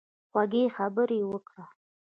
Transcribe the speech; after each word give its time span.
خوږې 0.29 0.63
خبرې 0.75 1.19
وکړه. 1.29 1.63